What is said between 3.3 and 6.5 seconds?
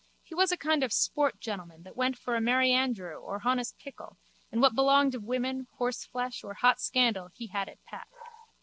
honest pickle and what belonged of women, horseflesh